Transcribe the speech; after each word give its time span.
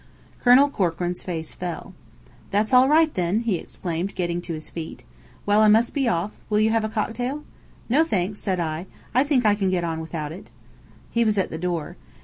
Colonel 0.39 0.67
Corkran's 0.67 1.21
face 1.21 1.53
fell. 1.53 1.93
"That's 2.49 2.73
all 2.73 2.89
right, 2.89 3.13
then!" 3.13 3.41
he 3.41 3.57
exclaimed, 3.57 4.15
getting 4.15 4.41
to 4.41 4.55
his 4.55 4.67
feet. 4.71 5.03
"Well, 5.45 5.61
I 5.61 5.67
must 5.67 5.93
be 5.93 6.07
off. 6.07 6.31
Will 6.49 6.59
you 6.59 6.71
have 6.71 6.83
a 6.83 6.89
cocktail?" 6.89 7.43
"No, 7.87 8.03
thanks," 8.03 8.39
said 8.39 8.59
I. 8.59 8.87
"I 9.13 9.23
think 9.23 9.45
I 9.45 9.53
can 9.53 9.69
get 9.69 9.83
on 9.83 9.99
without 9.99 10.31
it." 10.31 10.49
He 11.11 11.23
was 11.23 11.37
at 11.37 11.51
the 11.51 11.59
door. 11.59 11.97